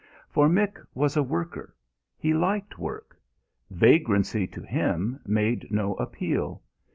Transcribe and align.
For 0.31 0.49
Mick 0.49 0.79
was 0.95 1.15
a 1.15 1.21
worker. 1.21 1.75
He 2.17 2.33
liked 2.33 2.79
work. 2.79 3.17
Vagrancy 3.69 4.47
to 4.47 4.63
him 4.63 5.19
made 5.27 5.67
no 5.69 5.93
appeal. 5.93 6.63